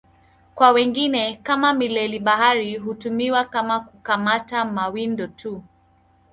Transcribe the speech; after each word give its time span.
Kwa 0.55 0.71
wengine, 0.71 1.37
kama 1.43 1.73
mileli-bahari, 1.73 2.77
hutumika 2.77 3.43
kwa 3.63 3.79
kukamata 3.79 4.65
mawindo 4.65 5.27
tu. 5.27 5.63